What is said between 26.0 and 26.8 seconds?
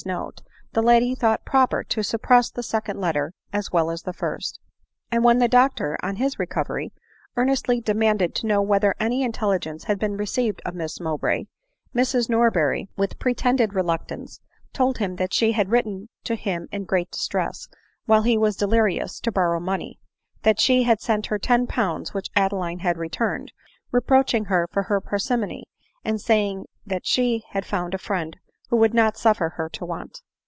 and saying